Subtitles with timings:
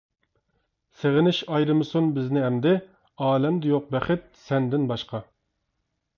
[1.01, 2.73] سېغىنىش ئايرىمىسۇن بىزنى ئەمدى،
[3.27, 5.23] ئالەمدە يوق بەخت سەندىن باشقا!